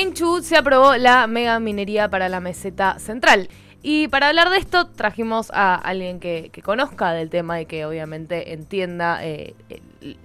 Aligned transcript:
En 0.00 0.14
Chubut 0.14 0.44
se 0.44 0.56
aprobó 0.56 0.96
la 0.96 1.26
mega 1.26 1.58
minería 1.58 2.08
para 2.08 2.28
la 2.28 2.38
meseta 2.38 3.00
central. 3.00 3.48
Y 3.82 4.06
para 4.06 4.28
hablar 4.28 4.48
de 4.50 4.58
esto 4.58 4.86
trajimos 4.86 5.50
a 5.52 5.74
alguien 5.74 6.20
que, 6.20 6.52
conozca 6.64 7.12
del 7.12 7.30
tema 7.30 7.60
y 7.60 7.66
que 7.66 7.84
obviamente 7.84 8.52
entienda 8.52 9.24
eh, 9.24 9.54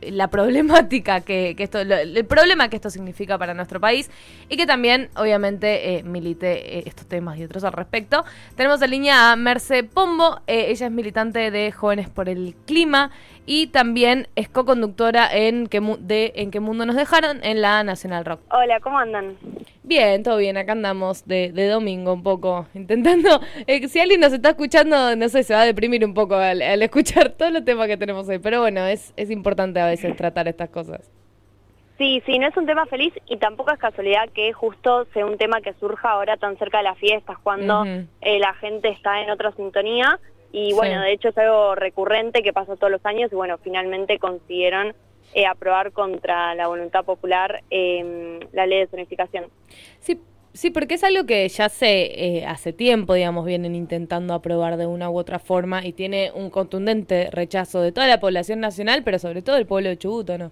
la 0.01 0.27
problemática 0.27 1.21
que, 1.21 1.55
esto, 1.57 1.79
el 1.79 2.25
problema 2.25 2.69
que 2.69 2.75
esto 2.75 2.89
significa 2.89 3.37
para 3.37 3.53
nuestro 3.53 3.79
país 3.79 4.11
y 4.49 4.57
que 4.57 4.65
también 4.65 5.09
obviamente 5.15 5.97
eh, 5.97 6.03
milite 6.03 6.77
eh, 6.77 6.83
estos 6.85 7.07
temas 7.07 7.37
y 7.37 7.43
otros 7.43 7.63
al 7.63 7.73
respecto. 7.73 8.25
Tenemos 8.55 8.81
en 8.81 8.91
línea 8.91 9.31
a 9.31 9.35
Merce 9.35 9.83
Pombo, 9.83 10.39
ella 10.45 10.85
es 10.87 10.91
militante 10.91 11.51
de 11.51 11.71
Jóvenes 11.71 12.09
por 12.09 12.29
el 12.29 12.55
Clima 12.65 13.11
y 13.45 13.67
también 13.67 14.27
es 14.35 14.49
co-conductora 14.49 15.27
en, 15.31 15.69
de 15.99 16.33
En 16.35 16.49
qué 16.49 16.59
mundo 16.59 16.85
nos 16.85 16.95
dejaron 16.95 17.43
en 17.43 17.61
la 17.61 17.83
Nacional 17.83 18.25
Rock. 18.25 18.41
Hola, 18.51 18.79
¿cómo 18.79 18.97
andan? 18.97 19.37
Bien, 19.85 20.23
todo 20.23 20.37
bien, 20.37 20.55
acá 20.55 20.71
andamos 20.71 21.27
de, 21.27 21.51
domingo 21.67 22.13
un 22.13 22.23
poco, 22.23 22.67
intentando, 22.73 23.41
eh, 23.67 23.87
si 23.89 23.99
alguien 23.99 24.21
nos 24.21 24.31
está 24.31 24.49
escuchando, 24.49 25.15
no 25.15 25.27
sé, 25.27 25.43
se 25.43 25.53
va 25.53 25.61
a 25.61 25.65
deprimir 25.65 26.05
un 26.05 26.13
poco 26.13 26.35
al, 26.35 26.61
escuchar 26.81 27.29
todos 27.37 27.51
los 27.51 27.65
temas 27.65 27.87
que 27.87 27.97
tenemos 27.97 28.27
hoy, 28.29 28.39
pero 28.39 28.61
bueno, 28.61 28.85
es, 28.85 29.13
es 29.17 29.29
importante 29.29 29.81
a 29.81 29.87
veces 29.87 30.15
tratar 30.15 30.47
estas 30.47 30.69
cosas. 30.69 31.11
Sí, 31.97 32.23
sí, 32.25 32.39
no 32.39 32.47
es 32.47 32.57
un 32.57 32.65
tema 32.65 32.85
feliz 32.85 33.13
y 33.27 33.37
tampoco 33.37 33.71
es 33.71 33.77
casualidad 33.77 34.29
que 34.29 34.51
justo 34.51 35.05
sea 35.13 35.25
un 35.25 35.37
tema 35.37 35.61
que 35.61 35.73
surja 35.73 36.11
ahora 36.11 36.37
tan 36.37 36.57
cerca 36.57 36.79
de 36.79 36.85
las 36.85 36.97
fiestas, 36.97 37.37
cuando 37.43 37.85
eh, 37.85 38.39
la 38.39 38.53
gente 38.55 38.89
está 38.89 39.21
en 39.21 39.29
otra 39.29 39.51
sintonía 39.51 40.19
y 40.51 40.73
bueno, 40.73 41.01
de 41.01 41.11
hecho 41.11 41.29
es 41.29 41.37
algo 41.37 41.75
recurrente 41.75 42.41
que 42.41 42.53
pasa 42.53 42.75
todos 42.75 42.91
los 42.91 43.05
años 43.05 43.31
y 43.31 43.35
bueno, 43.35 43.57
finalmente 43.57 44.17
consiguieron 44.17 44.95
eh, 45.33 45.45
aprobar 45.45 45.91
contra 45.91 46.55
la 46.55 46.67
voluntad 46.67 47.05
popular 47.05 47.63
em, 47.69 48.39
la 48.51 48.65
ley 48.65 48.79
de 48.79 48.87
zonificación. 48.87 49.45
Sí, 49.99 50.19
sí, 50.53 50.69
porque 50.69 50.95
es 50.95 51.03
algo 51.03 51.25
que 51.25 51.47
ya 51.49 51.65
hace, 51.65 52.37
eh, 52.37 52.45
hace 52.45 52.73
tiempo, 52.73 53.13
digamos, 53.13 53.45
vienen 53.45 53.75
intentando 53.75 54.33
aprobar 54.33 54.77
de 54.77 54.85
una 54.85 55.09
u 55.09 55.17
otra 55.17 55.39
forma 55.39 55.85
y 55.85 55.93
tiene 55.93 56.31
un 56.33 56.49
contundente 56.49 57.29
rechazo 57.31 57.81
de 57.81 57.91
toda 57.91 58.07
la 58.07 58.19
población 58.19 58.59
nacional, 58.59 59.03
pero 59.03 59.19
sobre 59.19 59.41
todo 59.41 59.55
del 59.55 59.65
pueblo 59.65 59.89
de 59.89 59.97
Chubut, 59.97 60.29
¿no? 60.31 60.51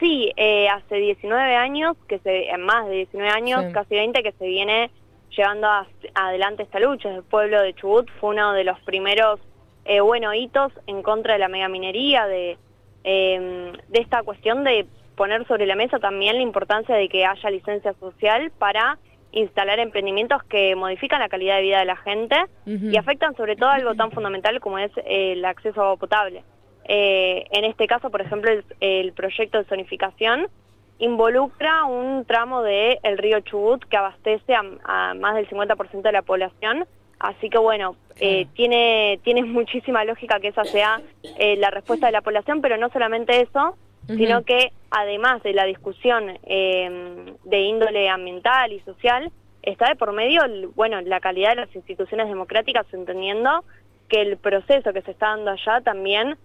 Sí, 0.00 0.32
eh, 0.36 0.68
hace 0.68 0.96
19 0.96 1.54
años, 1.54 1.96
que 2.08 2.18
se, 2.18 2.46
más 2.58 2.86
de 2.88 2.94
19 2.96 3.30
años, 3.30 3.64
casi 3.72 3.94
20, 3.94 4.22
que 4.22 4.32
se 4.32 4.46
viene 4.46 4.90
llevando 5.36 5.68
adelante 6.14 6.64
esta 6.64 6.80
lucha. 6.80 7.10
El 7.10 7.22
pueblo 7.22 7.60
de 7.60 7.74
Chubut 7.74 8.08
fue 8.20 8.30
uno 8.30 8.52
de 8.52 8.64
los 8.64 8.80
primeros, 8.80 9.40
eh, 9.84 10.00
bueno, 10.00 10.34
hitos 10.34 10.72
en 10.86 11.02
contra 11.02 11.34
de 11.34 11.38
la 11.38 11.48
megaminería, 11.48 12.26
de 12.26 12.58
Em, 13.04 13.72
de 13.88 14.00
esta 14.00 14.22
cuestión 14.22 14.64
de 14.64 14.86
poner 15.14 15.46
sobre 15.46 15.66
la 15.66 15.76
mesa 15.76 15.98
también 15.98 16.36
la 16.36 16.42
importancia 16.42 16.96
de 16.96 17.08
que 17.08 17.26
haya 17.26 17.50
licencia 17.50 17.92
social 18.00 18.50
para 18.58 18.98
instalar 19.32 19.78
emprendimientos 19.78 20.42
que 20.44 20.74
modifican 20.74 21.20
la 21.20 21.28
calidad 21.28 21.56
de 21.56 21.62
vida 21.62 21.80
de 21.80 21.84
la 21.84 21.96
gente 21.96 22.36
y 22.66 22.96
afectan 22.96 23.36
sobre 23.36 23.56
todo 23.56 23.68
algo 23.68 23.94
tan 23.94 24.10
fundamental 24.12 24.60
como 24.60 24.78
es 24.78 24.92
el 25.04 25.44
acceso 25.44 25.80
a 25.80 25.84
agua 25.84 25.96
potable. 25.96 26.44
Eh, 26.84 27.44
en 27.50 27.64
este 27.64 27.86
caso, 27.86 28.10
por 28.10 28.20
ejemplo, 28.20 28.50
el, 28.80 29.12
proyecto 29.12 29.58
de 29.58 29.64
zonificación 29.64 30.46
involucra 30.98 31.84
un 31.84 32.24
tramo 32.24 32.62
del 32.62 32.98
el 33.02 33.18
río 33.18 33.40
Chubut 33.40 33.84
que 33.84 33.96
abastece 33.96 34.54
a, 34.54 35.14
más 35.14 35.34
del 35.34 35.48
50% 35.48 36.02
de 36.02 36.12
la 36.12 36.22
población 36.22 36.86
Así 37.18 37.48
que 37.48 37.58
bueno, 37.58 37.96
eh, 38.20 38.46
tiene, 38.54 39.18
tiene 39.22 39.42
muchísima 39.44 40.04
lógica 40.04 40.40
que 40.40 40.48
esa 40.48 40.64
sea 40.64 41.00
eh, 41.38 41.56
la 41.56 41.70
respuesta 41.70 42.06
de 42.06 42.12
la 42.12 42.22
población, 42.22 42.60
pero 42.60 42.76
no 42.76 42.90
solamente 42.90 43.40
eso, 43.40 43.76
sino 44.06 44.44
que 44.44 44.70
además 44.90 45.42
de 45.42 45.54
la 45.54 45.64
discusión 45.64 46.38
eh, 46.42 47.34
de 47.44 47.60
índole 47.60 48.10
ambiental 48.10 48.70
y 48.70 48.80
social, 48.80 49.32
está 49.62 49.88
de 49.88 49.96
por 49.96 50.12
medio, 50.12 50.42
bueno, 50.74 51.00
la 51.00 51.20
calidad 51.20 51.50
de 51.50 51.62
las 51.62 51.74
instituciones 51.74 52.28
democráticas, 52.28 52.86
entendiendo 52.92 53.64
que 54.10 54.20
el 54.20 54.36
proceso 54.36 54.92
que 54.92 55.00
se 55.00 55.12
está 55.12 55.28
dando 55.28 55.52
allá 55.52 55.80
también 55.80 56.36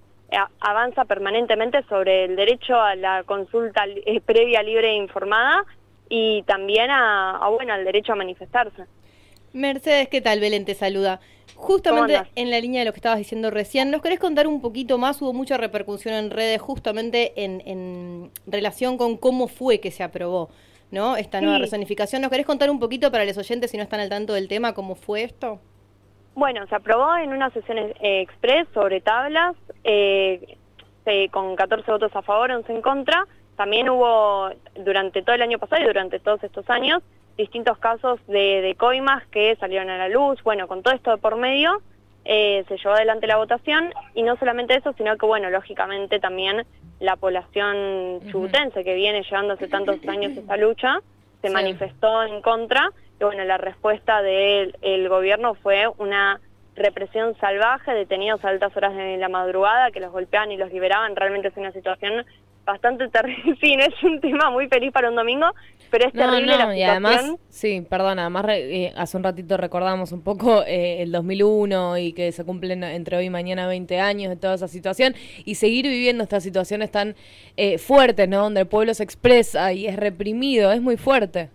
avanza 0.61 1.03
permanentemente 1.05 1.83
sobre 1.89 2.25
el 2.25 2.35
derecho 2.37 2.79
a 2.79 2.95
la 2.95 3.23
consulta 3.23 3.83
previa, 4.25 4.63
libre 4.63 4.91
e 4.91 4.95
informada 4.95 5.65
y 6.07 6.43
también 6.43 6.89
a, 6.91 7.47
bueno, 7.49 7.73
al 7.73 7.85
derecho 7.85 8.13
a 8.13 8.15
manifestarse. 8.15 8.85
Mercedes, 9.53 10.09
¿qué 10.09 10.21
tal? 10.21 10.39
Belén 10.39 10.65
te 10.65 10.75
saluda. 10.75 11.19
Justamente 11.55 12.21
en 12.35 12.51
la 12.51 12.59
línea 12.59 12.79
de 12.79 12.85
lo 12.85 12.93
que 12.93 12.99
estabas 12.99 13.17
diciendo 13.17 13.49
recién, 13.51 13.91
¿nos 13.91 14.01
querés 14.01 14.19
contar 14.19 14.47
un 14.47 14.61
poquito 14.61 14.97
más? 14.97 15.21
Hubo 15.21 15.33
mucha 15.33 15.57
repercusión 15.57 16.13
en 16.13 16.31
redes 16.31 16.61
justamente 16.61 17.33
en, 17.35 18.31
relación 18.47 18.97
con 18.97 19.17
cómo 19.17 19.47
fue 19.47 19.79
que 19.79 19.91
se 19.91 20.03
aprobó 20.03 20.49
¿no? 20.91 21.17
esta 21.17 21.41
nueva 21.41 21.57
resonificación. 21.57 22.21
¿Nos 22.21 22.31
querés 22.31 22.45
contar 22.45 22.69
un 22.69 22.79
poquito 22.79 23.11
para 23.11 23.25
los 23.25 23.37
oyentes 23.37 23.71
si 23.71 23.77
no 23.77 23.83
están 23.83 23.99
al 23.99 24.09
tanto 24.09 24.33
del 24.33 24.47
tema 24.47 24.73
cómo 24.73 24.95
fue 24.95 25.23
esto? 25.23 25.59
Bueno, 26.35 26.65
se 26.67 26.75
aprobó 26.75 27.17
en 27.17 27.33
una 27.33 27.49
sesión 27.49 27.77
eh, 27.77 28.21
express 28.21 28.67
sobre 28.73 29.01
tablas, 29.01 29.55
eh, 29.83 30.57
con 31.31 31.55
14 31.55 31.91
votos 31.91 32.15
a 32.15 32.21
favor, 32.21 32.51
11 32.51 32.71
en 32.71 32.81
contra. 32.81 33.25
También 33.57 33.89
hubo 33.89 34.49
durante 34.75 35.21
todo 35.23 35.35
el 35.35 35.41
año 35.41 35.59
pasado 35.59 35.81
y 35.81 35.85
durante 35.87 36.19
todos 36.19 36.41
estos 36.43 36.69
años 36.69 37.01
distintos 37.39 37.77
casos 37.77 38.19
de, 38.27 38.75
coimas 38.77 39.25
que 39.27 39.55
salieron 39.55 39.89
a 39.89 39.97
la 39.97 40.09
luz, 40.09 40.43
bueno, 40.43 40.67
con 40.67 40.83
todo 40.83 40.93
esto 40.93 41.11
de 41.11 41.17
por 41.17 41.37
medio, 41.37 41.81
eh, 42.25 42.65
se 42.67 42.75
llevó 42.77 42.95
adelante 42.95 43.27
la 43.27 43.37
votación 43.37 43.93
y 44.13 44.23
no 44.23 44.35
solamente 44.35 44.75
eso, 44.75 44.93
sino 44.97 45.17
que, 45.17 45.25
bueno, 45.25 45.49
lógicamente 45.49 46.19
también 46.19 46.65
la 46.99 47.15
población 47.15 48.19
chubutense 48.29 48.83
que 48.83 48.93
viene 48.93 49.23
llevando 49.23 49.53
hace 49.53 49.69
tantos 49.69 50.05
años 50.05 50.37
esta 50.37 50.57
lucha 50.57 50.99
se 51.41 51.49
manifestó 51.49 52.23
en 52.23 52.41
contra 52.41 52.91
y, 53.21 53.23
bueno, 53.23 53.45
la 53.45 53.57
respuesta 53.57 54.21
del 54.21 55.07
gobierno 55.07 55.53
fue 55.55 55.87
una 55.97 56.41
represión 56.75 57.35
salvaje, 57.39 57.91
detenidos 57.91 58.43
a 58.45 58.49
altas 58.49 58.75
horas 58.75 58.95
de 58.95 59.17
la 59.17 59.29
madrugada, 59.29 59.91
que 59.91 59.99
los 59.99 60.11
golpeaban 60.11 60.51
y 60.51 60.57
los 60.57 60.71
liberaban, 60.71 61.15
realmente 61.15 61.49
es 61.49 61.57
una 61.57 61.71
situación 61.71 62.25
bastante 62.65 63.07
terrible, 63.09 63.57
sí, 63.61 63.75
no 63.75 63.83
es 63.83 64.03
un 64.03 64.21
tema 64.21 64.49
muy 64.51 64.67
feliz 64.67 64.91
para 64.91 65.09
un 65.09 65.15
domingo, 65.15 65.47
pero 65.89 66.07
es 66.07 66.13
terrible 66.13 66.55
la 66.57 66.77
y 66.77 66.83
además, 66.83 67.33
sí, 67.49 67.85
perdona, 67.89 68.23
además 68.23 68.45
eh, 68.49 68.93
hace 68.95 69.17
un 69.17 69.23
ratito 69.23 69.57
recordamos 69.57 70.11
un 70.11 70.21
poco 70.21 70.63
eh, 70.65 71.01
el 71.01 71.11
2001 71.11 71.97
y 71.97 72.13
que 72.13 72.31
se 72.31 72.45
cumplen 72.45 72.83
entre 72.83 73.17
hoy 73.17 73.25
y 73.25 73.29
mañana 73.29 73.67
20 73.67 73.99
años 73.99 74.29
de 74.29 74.35
toda 74.35 74.53
esa 74.53 74.67
situación 74.67 75.15
y 75.45 75.55
seguir 75.55 75.87
viviendo 75.87 76.23
estas 76.23 76.43
situaciones 76.43 76.91
tan 76.91 77.15
eh, 77.57 77.79
fuertes, 77.79 78.29
¿no? 78.29 78.43
Donde 78.43 78.61
el 78.61 78.67
pueblo 78.67 78.93
se 78.93 79.03
expresa 79.03 79.73
y 79.73 79.87
es 79.87 79.95
reprimido, 79.95 80.71
es 80.71 80.81
muy 80.81 80.97
fuerte. 80.97 81.49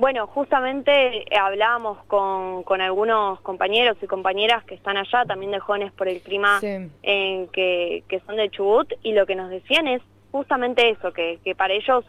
Bueno, 0.00 0.26
justamente 0.28 1.26
hablábamos 1.38 2.02
con, 2.06 2.62
con, 2.62 2.80
algunos 2.80 3.38
compañeros 3.42 3.98
y 4.00 4.06
compañeras 4.06 4.64
que 4.64 4.74
están 4.74 4.96
allá, 4.96 5.26
también 5.26 5.52
de 5.52 5.60
jóvenes 5.60 5.92
por 5.92 6.08
el 6.08 6.22
clima, 6.22 6.58
en 6.62 7.48
que, 7.48 8.02
que, 8.08 8.20
son 8.20 8.36
de 8.36 8.48
Chubut, 8.48 8.90
y 9.02 9.12
lo 9.12 9.26
que 9.26 9.34
nos 9.34 9.50
decían 9.50 9.86
es 9.86 10.00
justamente 10.32 10.88
eso, 10.88 11.12
que, 11.12 11.38
que 11.44 11.54
para 11.54 11.74
ellos 11.74 12.06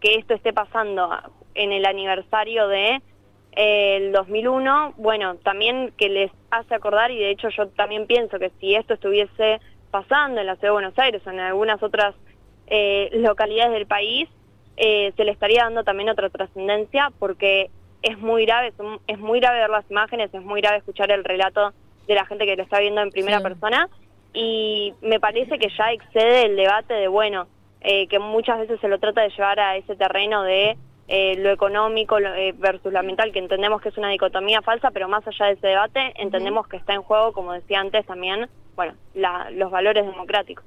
que 0.00 0.16
esto 0.16 0.34
esté 0.34 0.52
pasando 0.52 1.08
en 1.54 1.70
el 1.70 1.86
aniversario 1.86 2.66
de 2.66 3.00
eh, 3.52 3.96
el 3.98 4.10
2001, 4.10 4.94
bueno, 4.96 5.36
también 5.36 5.92
que 5.96 6.08
les 6.08 6.32
hace 6.50 6.74
acordar, 6.74 7.12
y 7.12 7.18
de 7.20 7.30
hecho 7.30 7.48
yo 7.50 7.68
también 7.68 8.08
pienso 8.08 8.40
que 8.40 8.50
si 8.58 8.74
esto 8.74 8.94
estuviese 8.94 9.60
pasando 9.92 10.40
en 10.40 10.48
la 10.48 10.56
ciudad 10.56 10.70
de 10.70 10.80
Buenos 10.80 10.98
Aires 10.98 11.22
o 11.24 11.30
en 11.30 11.38
algunas 11.38 11.80
otras 11.80 12.12
eh, 12.66 13.08
localidades 13.12 13.72
del 13.72 13.86
país, 13.86 14.28
eh, 14.82 15.12
se 15.14 15.24
le 15.24 15.32
estaría 15.32 15.64
dando 15.64 15.84
también 15.84 16.08
otra 16.08 16.30
trascendencia 16.30 17.12
porque 17.18 17.70
es 18.00 18.18
muy 18.18 18.46
grave, 18.46 18.72
es, 19.06 19.18
muy 19.18 19.40
grave 19.40 19.58
ver 19.60 19.68
las 19.68 19.90
imágenes, 19.90 20.32
es 20.32 20.42
muy 20.42 20.62
grave 20.62 20.78
escuchar 20.78 21.10
el 21.10 21.22
relato 21.22 21.74
de 22.08 22.14
la 22.14 22.24
gente 22.24 22.46
que 22.46 22.56
lo 22.56 22.62
está 22.62 22.80
viendo 22.80 23.02
en 23.02 23.10
primera 23.10 23.40
persona 23.40 23.90
y 24.32 24.94
me 25.02 25.20
parece 25.20 25.58
que 25.58 25.68
ya 25.76 25.92
excede 25.92 26.46
el 26.46 26.56
debate 26.56 26.94
de, 26.94 27.08
bueno, 27.08 27.46
eh, 27.82 28.06
que 28.06 28.18
muchas 28.18 28.58
veces 28.58 28.80
se 28.80 28.88
lo 28.88 28.98
trata 28.98 29.20
de 29.20 29.28
llevar 29.28 29.60
a 29.60 29.76
ese 29.76 29.96
terreno 29.96 30.44
de 30.44 30.78
eh, 31.08 31.36
lo 31.36 31.50
económico 31.50 32.18
eh, 32.18 32.54
versus 32.56 32.90
lo 32.90 33.00
ambiental, 33.00 33.32
que 33.32 33.38
entendemos 33.38 33.82
que 33.82 33.90
es 33.90 33.98
una 33.98 34.08
dicotomía 34.08 34.62
falsa, 34.62 34.92
pero 34.92 35.08
más 35.08 35.26
allá 35.26 35.46
de 35.46 35.52
ese 35.52 35.66
debate, 35.66 36.14
entendemos 36.16 36.68
que 36.68 36.78
está 36.78 36.94
en 36.94 37.02
juego, 37.02 37.32
como 37.32 37.52
decía 37.52 37.80
antes 37.80 38.06
también, 38.06 38.48
bueno, 38.76 38.94
los 39.14 39.70
valores 39.70 40.06
democráticos. 40.06 40.64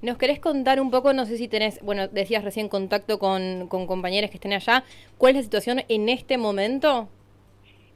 ¿Nos 0.00 0.16
querés 0.16 0.38
contar 0.38 0.80
un 0.80 0.90
poco, 0.90 1.12
no 1.12 1.26
sé 1.26 1.36
si 1.36 1.48
tenés, 1.48 1.82
bueno, 1.82 2.06
decías 2.08 2.44
recién 2.44 2.68
contacto 2.68 3.18
con, 3.18 3.66
con 3.68 3.86
compañeros 3.86 4.30
que 4.30 4.36
estén 4.36 4.52
allá, 4.52 4.84
cuál 5.16 5.30
es 5.30 5.36
la 5.36 5.42
situación 5.42 5.82
en 5.88 6.08
este 6.08 6.38
momento? 6.38 7.08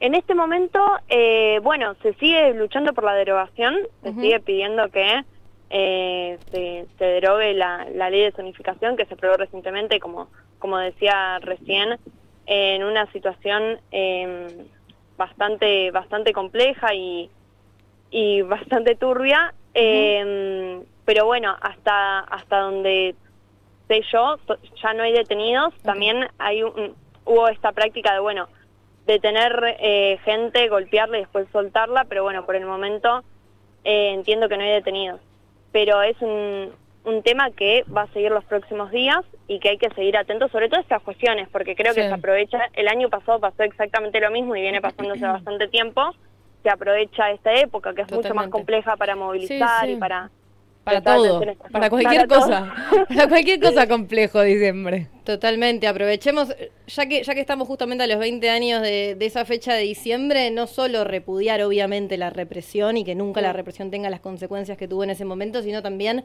En 0.00 0.16
este 0.16 0.34
momento, 0.34 0.80
bueno, 1.62 1.94
se 2.02 2.12
sigue 2.14 2.54
luchando 2.54 2.92
por 2.92 3.04
la 3.04 3.14
derogación, 3.14 3.76
se 4.02 4.12
sigue 4.14 4.40
pidiendo 4.40 4.90
que 4.90 5.22
eh, 5.70 6.38
se, 6.50 7.04
derogue 7.04 7.54
la, 7.54 7.84
ley 8.10 8.22
de 8.22 8.32
zonificación 8.32 8.96
que 8.96 9.06
se 9.06 9.14
aprobó 9.14 9.36
recientemente, 9.36 10.00
como, 10.00 10.28
como 10.58 10.76
decía 10.76 11.38
recién, 11.38 12.00
en 12.46 12.82
una 12.82 13.10
situación 13.12 13.78
em, 13.92 14.48
bastante, 15.16 15.92
bastante 15.92 16.32
compleja 16.32 16.92
y, 16.94 17.30
y 18.10 18.42
bastante 18.42 18.96
turbia, 18.96 19.54
pero 21.12 21.26
bueno, 21.26 21.54
hasta, 21.60 22.20
hasta 22.20 22.60
donde 22.60 23.14
sé 23.86 24.00
yo, 24.10 24.38
ya 24.82 24.94
no 24.94 25.02
hay 25.02 25.12
detenidos, 25.12 25.74
también 25.82 26.26
hay 26.38 26.62
hubo 26.62 27.48
esta 27.48 27.72
práctica 27.72 28.14
de, 28.14 28.20
bueno, 28.20 28.48
de 29.04 29.18
tener 29.18 29.76
eh, 29.78 30.18
gente, 30.24 30.66
golpearla 30.68 31.18
y 31.18 31.20
después 31.20 31.46
soltarla, 31.52 32.06
pero 32.06 32.22
bueno, 32.22 32.46
por 32.46 32.56
el 32.56 32.64
momento 32.64 33.24
eh, 33.84 34.14
entiendo 34.14 34.48
que 34.48 34.56
no 34.56 34.62
hay 34.62 34.70
detenidos. 34.70 35.20
Pero 35.70 36.00
es 36.00 36.16
un, 36.22 36.70
un 37.04 37.22
tema 37.22 37.50
que 37.50 37.84
va 37.94 38.04
a 38.04 38.12
seguir 38.14 38.30
los 38.30 38.44
próximos 38.44 38.90
días 38.90 39.22
y 39.48 39.60
que 39.60 39.68
hay 39.68 39.76
que 39.76 39.90
seguir 39.90 40.16
atentos, 40.16 40.50
sobre 40.50 40.70
todo 40.70 40.78
a 40.78 40.82
estas 40.82 41.02
cuestiones, 41.02 41.50
porque 41.50 41.76
creo 41.76 41.92
que 41.92 42.08
se 42.08 42.14
aprovecha, 42.14 42.58
el 42.72 42.88
año 42.88 43.10
pasado 43.10 43.38
pasó 43.38 43.64
exactamente 43.64 44.18
lo 44.18 44.30
mismo 44.30 44.56
y 44.56 44.62
viene 44.62 44.80
pasándose 44.80 45.26
bastante 45.26 45.68
tiempo, 45.68 46.14
se 46.62 46.70
aprovecha 46.70 47.32
esta 47.32 47.52
época 47.52 47.92
que 47.92 48.00
es 48.00 48.10
mucho 48.10 48.34
más 48.34 48.48
compleja 48.48 48.96
para 48.96 49.14
movilizar 49.14 49.86
y 49.90 49.96
para 49.96 50.30
para 50.84 51.00
todo, 51.00 51.40
para 51.72 51.90
cualquier 51.90 52.26
cosa, 52.26 52.74
para 53.08 53.28
cualquier 53.28 53.60
cosa 53.60 53.86
complejo 53.86 54.42
diciembre. 54.42 55.08
Totalmente, 55.24 55.86
aprovechemos, 55.86 56.54
ya 56.86 57.06
que, 57.06 57.22
ya 57.22 57.34
que 57.34 57.40
estamos 57.40 57.68
justamente 57.68 58.04
a 58.04 58.06
los 58.06 58.18
20 58.18 58.50
años 58.50 58.82
de, 58.82 59.16
esa 59.20 59.44
fecha 59.44 59.74
de 59.74 59.82
diciembre, 59.82 60.50
no 60.50 60.66
solo 60.66 61.04
repudiar 61.04 61.62
obviamente 61.62 62.16
la 62.16 62.30
represión 62.30 62.96
y 62.96 63.04
que 63.04 63.14
nunca 63.14 63.40
la 63.40 63.52
represión 63.52 63.90
tenga 63.90 64.10
las 64.10 64.20
consecuencias 64.20 64.76
que 64.76 64.88
tuvo 64.88 65.04
en 65.04 65.10
ese 65.10 65.24
momento, 65.24 65.62
sino 65.62 65.82
también 65.82 66.24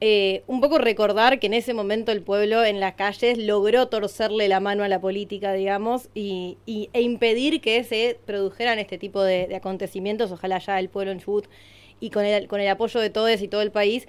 eh, 0.00 0.42
un 0.46 0.60
poco 0.60 0.76
recordar 0.76 1.38
que 1.38 1.46
en 1.46 1.54
ese 1.54 1.72
momento 1.72 2.12
el 2.12 2.20
pueblo 2.20 2.64
en 2.64 2.80
las 2.80 2.94
calles 2.94 3.38
logró 3.38 3.86
torcerle 3.86 4.48
la 4.48 4.60
mano 4.60 4.84
a 4.84 4.88
la 4.88 5.00
política, 5.00 5.54
digamos, 5.54 6.10
y, 6.14 6.58
e 6.66 7.00
impedir 7.00 7.62
que 7.62 7.82
se 7.84 8.18
produjeran 8.26 8.78
este 8.78 8.98
tipo 8.98 9.22
de, 9.22 9.46
de 9.46 9.56
acontecimientos, 9.56 10.30
ojalá 10.32 10.58
ya 10.58 10.78
el 10.78 10.90
pueblo 10.90 11.12
en 11.12 11.20
Chubut 11.20 11.46
y 12.00 12.10
con 12.10 12.24
el, 12.24 12.48
con 12.48 12.60
el 12.60 12.68
apoyo 12.68 13.00
de 13.00 13.10
todos 13.10 13.40
y 13.42 13.48
todo 13.48 13.62
el 13.62 13.70
país 13.70 14.06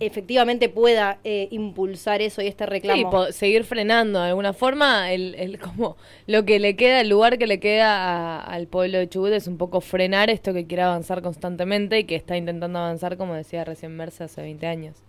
efectivamente 0.00 0.68
pueda 0.68 1.18
eh, 1.24 1.48
impulsar 1.50 2.22
eso 2.22 2.40
y 2.40 2.46
este 2.46 2.66
reclamo. 2.66 3.26
Sí, 3.26 3.32
seguir 3.32 3.64
frenando 3.64 4.20
de 4.20 4.28
alguna 4.28 4.52
forma 4.52 5.10
el, 5.12 5.34
el, 5.34 5.58
como 5.58 5.96
lo 6.26 6.44
que 6.44 6.60
le 6.60 6.76
queda, 6.76 7.00
el 7.00 7.08
lugar 7.08 7.38
que 7.38 7.46
le 7.46 7.58
queda 7.58 8.40
al 8.40 8.68
pueblo 8.68 8.98
de 8.98 9.08
Chubut 9.08 9.32
es 9.32 9.48
un 9.48 9.58
poco 9.58 9.80
frenar 9.80 10.30
esto 10.30 10.52
que 10.52 10.66
quiere 10.66 10.84
avanzar 10.84 11.22
constantemente 11.22 11.98
y 11.98 12.04
que 12.04 12.14
está 12.14 12.36
intentando 12.36 12.78
avanzar, 12.78 13.16
como 13.16 13.34
decía 13.34 13.64
recién 13.64 13.96
Merce, 13.96 14.24
hace 14.24 14.42
20 14.42 14.66
años. 14.66 15.04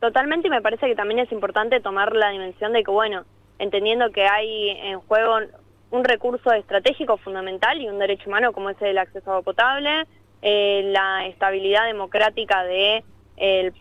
Totalmente, 0.00 0.48
y 0.48 0.50
me 0.50 0.62
parece 0.62 0.86
que 0.86 0.94
también 0.94 1.20
es 1.20 1.30
importante 1.30 1.78
tomar 1.80 2.16
la 2.16 2.30
dimensión 2.30 2.72
de 2.72 2.82
que, 2.82 2.90
bueno, 2.90 3.24
entendiendo 3.58 4.10
que 4.12 4.24
hay 4.24 4.70
en 4.70 5.00
juego 5.00 5.36
un 5.90 6.04
recurso 6.04 6.52
estratégico 6.52 7.18
fundamental 7.18 7.78
y 7.80 7.88
un 7.88 7.98
derecho 7.98 8.28
humano 8.28 8.52
como 8.52 8.70
es 8.70 8.80
el 8.80 8.96
acceso 8.96 9.30
a 9.30 9.34
agua 9.34 9.44
potable, 9.44 10.06
eh, 10.42 10.82
la 10.86 11.26
estabilidad 11.26 11.86
democrática 11.86 12.64
de 12.64 13.04
el, 13.36 13.74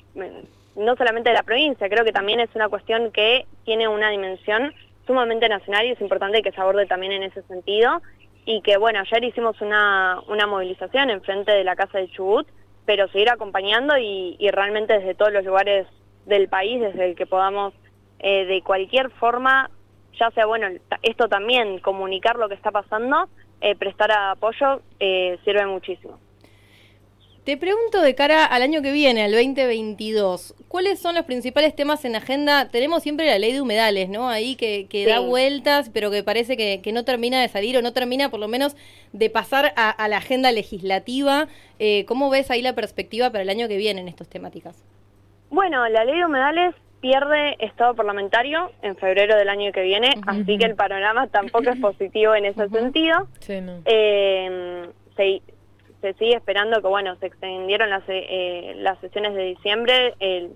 no 0.76 0.96
solamente 0.96 1.30
de 1.30 1.36
la 1.36 1.44
provincia, 1.44 1.90
creo 1.90 2.04
que 2.04 2.12
también 2.12 2.40
es 2.40 2.50
una 2.56 2.70
cuestión 2.70 3.12
que 3.12 3.46
tiene 3.66 3.88
una 3.88 4.10
dimensión 4.10 4.74
sumamente 5.06 5.48
nacional 5.50 5.86
y 5.86 5.92
es 5.92 6.02
importante 6.02 6.42
que 6.42 6.52
se 6.52 6.62
aborde 6.62 6.86
también 6.86 7.14
en 7.14 7.24
ese 7.24 7.42
sentido 7.44 8.02
y 8.46 8.62
que 8.62 8.78
bueno, 8.78 9.00
ayer 9.00 9.24
hicimos 9.24 9.60
una, 9.62 10.20
una 10.28 10.48
movilización 10.48 11.10
en 11.10 11.22
frente 11.22 11.52
de 11.52 11.64
la 11.64 11.76
Casa 11.76 11.98
de 11.98 12.10
Chubut, 12.10 12.48
pero 12.86 13.08
seguir 13.10 13.30
acompañando 13.30 13.98
y, 13.98 14.38
realmente 14.52 14.94
desde 14.94 15.16
todos 15.16 15.32
los 15.32 15.46
lugares 15.46 15.88
del 16.26 16.48
país, 16.48 16.82
desde 16.82 17.10
el 17.10 17.16
que 17.16 17.26
podamos 17.26 17.74
eh, 18.20 18.46
de 18.46 18.62
cualquier 18.62 19.10
forma, 19.12 19.70
ya 20.20 20.32
sea 20.32 20.46
bueno, 20.46 20.68
esto 21.04 21.28
también, 21.30 21.80
comunicar 21.80 22.38
lo 22.38 22.50
que 22.50 22.56
está 22.56 22.72
pasando, 22.72 23.30
eh, 23.62 23.76
prestar 23.76 24.12
apoyo, 24.12 24.82
sirve 25.00 25.66
muchísimo. 25.66 26.20
Te 27.50 27.58
pregunto 27.58 28.00
de 28.02 28.14
cara 28.14 28.46
al 28.46 28.62
año 28.62 28.84
que 28.84 28.92
viene, 28.92 29.24
al 29.24 29.32
2022, 29.32 30.54
¿cuáles 30.68 31.00
son 31.00 31.16
los 31.16 31.26
principales 31.26 31.76
temas 31.76 32.06
en 32.06 32.16
agenda? 32.16 32.70
Tenemos 32.70 33.02
siempre 33.02 33.26
la 33.26 33.40
ley 33.40 33.54
de 33.54 33.60
humedales, 33.60 34.08
¿no? 34.08 34.30
Ahí 34.30 34.56
que, 34.56 34.88
da 35.08 35.20
vueltas, 35.20 35.90
pero 35.90 36.12
que 36.12 36.22
parece 36.22 36.58
que, 36.58 36.92
no 36.94 37.06
termina 37.06 37.42
de 37.42 37.48
salir 37.48 37.76
o 37.76 37.82
no 37.82 37.92
termina 37.92 38.30
por 38.30 38.40
lo 38.40 38.48
menos 38.48 38.78
de 39.14 39.32
pasar 39.32 39.74
a, 39.76 40.08
la 40.08 40.18
agenda 40.18 40.52
legislativa. 40.52 41.48
Eh, 41.80 42.06
¿Cómo 42.06 42.30
ves 42.30 42.52
ahí 42.52 42.62
la 42.62 42.76
perspectiva 42.76 43.32
para 43.32 43.42
el 43.42 43.50
año 43.50 43.68
que 43.68 43.78
viene 43.78 44.02
en 44.02 44.10
estas 44.10 44.30
temáticas? 44.30 44.86
Bueno, 45.50 45.90
la 45.90 46.06
ley 46.06 46.20
de 46.20 46.26
humedales 46.26 46.76
pierde 47.02 47.56
estado 47.66 47.96
parlamentario 47.96 48.70
en 48.84 48.96
febrero 48.96 49.36
del 49.36 49.50
año 49.50 49.72
que 49.72 49.82
viene, 49.82 50.14
así 50.28 50.56
que 50.60 50.66
el 50.66 50.76
panorama 50.76 51.26
tampoco 51.26 51.72
es 51.72 51.80
positivo 51.82 52.36
en 52.36 52.46
ese 52.46 52.70
sentido. 52.70 53.28
Sí, 53.40 53.60
no. 53.60 53.82
eh, 53.86 54.88
se 55.16 55.42
sigue 56.02 56.36
esperando 56.36 56.82
que, 56.82 56.88
bueno, 56.88 57.16
se 57.18 57.28
extendieron 57.28 57.90
las, 57.90 58.04
eh, 58.08 58.74
las 58.78 59.00
sesiones 59.00 59.34
de 59.34 59.44
diciembre, 59.44 60.14
el, 60.20 60.52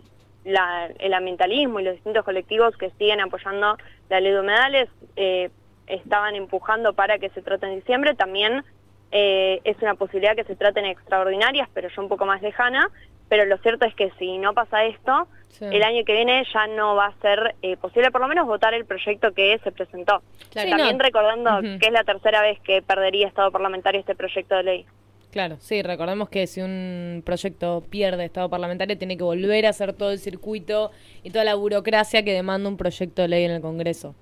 el 0.45 1.13
ambientalismo 1.13 1.79
y 1.79 1.83
los 1.83 1.95
distintos 1.95 2.25
colectivos 2.25 2.75
que 2.77 2.91
siguen 2.91 3.21
apoyando 3.21 3.77
la 4.09 4.19
ley 4.19 4.31
de 4.31 4.39
humedales 4.39 4.89
eh, 5.15 5.49
estaban 5.87 6.35
empujando 6.35 6.93
para 6.93 7.17
que 7.19 7.29
se 7.29 7.41
trate 7.41 7.67
en 7.67 7.75
diciembre. 7.75 8.15
También 8.15 8.63
eh, 9.11 9.59
es 9.63 9.77
una 9.81 9.95
posibilidad 9.95 10.35
que 10.35 10.43
se 10.45 10.55
traten 10.55 10.85
extraordinarias, 10.85 11.69
pero 11.73 11.89
ya 11.89 12.01
un 12.01 12.09
poco 12.09 12.25
más 12.25 12.41
lejana. 12.41 12.89
Pero 13.29 13.45
lo 13.45 13.57
cierto 13.57 13.85
es 13.85 13.95
que 13.95 14.11
si 14.19 14.37
no 14.37 14.53
pasa 14.53 14.83
esto, 14.83 15.27
el 15.61 15.81
año 15.81 16.03
que 16.03 16.13
viene 16.13 16.45
ya 16.53 16.67
no 16.67 16.95
va 16.95 17.07
a 17.07 17.21
ser 17.21 17.55
posible 17.79 18.11
por 18.11 18.21
lo 18.21 18.27
menos 18.27 18.45
votar 18.45 18.73
el 18.73 18.85
proyecto 18.85 19.31
que 19.33 19.59
se 19.63 19.71
presentó. 19.71 20.21
También 20.53 20.99
recordando 20.99 21.61
que 21.61 21.87
es 21.87 21.91
la 21.91 22.03
tercera 22.03 22.41
vez 22.41 22.59
que 22.59 22.81
perdería 22.81 23.27
Estado 23.27 23.49
parlamentario 23.49 24.01
este 24.01 24.13
proyecto 24.13 24.55
de 24.55 24.63
ley. 24.63 24.85
Claro, 25.33 25.57
sí, 25.59 25.81
recordemos 25.81 26.29
que 26.29 26.45
si 26.45 26.61
un 26.61 27.23
proyecto 27.25 27.81
pierde 27.89 28.23
estado 28.23 28.51
parlamentario 28.51 28.95
tiene 28.99 29.17
que 29.17 29.23
volver 29.23 29.65
a 29.65 29.69
hacer 29.69 29.93
todo 29.93 30.11
el 30.11 30.19
circuito 30.19 30.91
y 31.23 31.31
toda 31.31 31.43
la 31.43 31.55
burocracia 31.55 32.23
que 32.23 32.33
demanda 32.33 32.69
un 32.69 32.77
proyecto 32.77 33.23
de 33.23 33.29
ley 33.29 33.45
en 33.45 33.49
el 33.49 33.59
Congreso, 33.59 34.13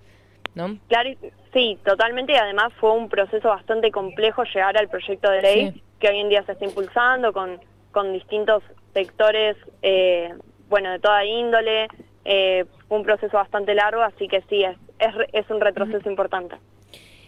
¿no? 0.56 0.78
Claro, 0.88 1.10
sí, 1.52 1.78
totalmente, 1.84 2.31
y 2.31 2.38
además 2.38 2.72
fue 2.80 2.94
un 2.94 3.10
proceso 3.10 3.50
bastante 3.50 3.92
complejo 3.92 4.46
llegar 4.46 4.78
al 4.78 4.88
proyecto 4.88 5.30
de 5.30 5.42
ley 5.42 5.84
que 6.00 6.08
hoy 6.08 6.19
en 6.22 6.30
día 6.30 6.46
se 6.46 6.54
está 6.54 6.63
impulsando 6.63 7.34
con, 7.34 7.60
con 7.92 8.13
distintos 8.13 8.63
sectores, 8.94 9.58
eh, 9.81 10.34
bueno, 10.69 10.92
de 10.92 11.00
toda 11.00 11.25
índole, 11.25 11.90
eh, 12.24 12.63
fue 12.88 13.00
un 13.00 13.04
proceso 13.04 13.36
bastante 13.36 13.75
largo, 13.75 14.02
así 14.02 14.30
que 14.30 14.44
sí, 14.44 14.63
es, 14.63 14.78
es, 14.98 15.13
es 15.34 15.50
un 15.50 15.60
retroceso 15.60 16.10
importante. 16.10 16.56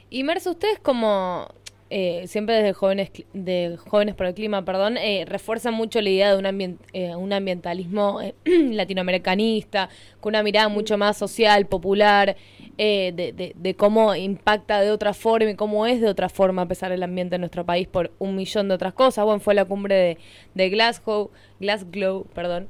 Y 0.09 0.24
Merce, 0.24 0.50
ustedes 0.50 0.80
como 0.80 1.50
eh, 1.95 2.25
siempre 2.25 2.56
desde 2.56 2.74
jóvenes 2.74 3.12
de 3.34 3.78
jóvenes 3.78 4.16
por 4.16 4.25
el 4.25 4.34
clima, 4.34 4.66
perdón, 4.66 4.98
eh, 4.98 5.25
refuerzan 5.28 5.75
mucho 5.75 6.01
la 6.01 6.10
idea 6.10 6.36
de 6.36 6.40
un, 6.40 6.80
eh, 6.92 7.16
un 7.16 7.31
ambientalismo 7.31 8.19
latinoamericanista, 8.45 9.90
con 10.19 10.31
una 10.31 10.42
mirada 10.42 10.69
mucho 10.69 10.98
más 10.98 11.18
social, 11.18 11.68
popular, 11.68 12.36
de, 12.78 13.54
de, 13.56 13.75
cómo 13.75 14.16
impacta 14.16 14.81
de 14.81 14.90
otra 14.90 15.13
forma 15.13 15.51
y 15.51 15.56
cómo 15.56 15.85
es 15.85 16.02
de 16.02 16.07
otra 16.07 16.30
forma 16.30 16.64
a 16.64 16.68
pesar 16.68 16.90
del 16.90 17.04
ambiente 17.04 17.35
en 17.35 17.42
nuestro 17.42 17.64
país 17.64 17.88
por 17.88 18.09
un 18.18 18.35
millón 18.35 18.69
de 18.69 18.73
otras 18.73 18.94
cosas. 18.94 19.23
Bueno, 19.23 19.40
fue 19.40 19.54
la 19.54 19.66
cumbre 19.66 19.94
de, 19.94 20.18
de 20.56 20.69
Glasgow, 20.71 21.30
Glasgow, 21.59 22.26
perdón. 22.33 22.69